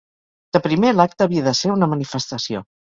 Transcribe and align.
De 0.57 0.61
primer, 0.69 0.95
l’acte 0.95 1.27
havia 1.29 1.47
de 1.51 1.55
ser 1.63 1.77
una 1.79 1.95
manifestació. 1.95 2.69